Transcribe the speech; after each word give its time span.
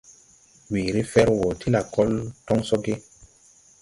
Weere 0.73 1.01
fer 1.11 1.27
wo 1.39 1.47
ti 1.59 1.67
lakol 1.73 2.11
toŋ 2.45 2.59
so 2.67 2.75
ge? 2.83 2.95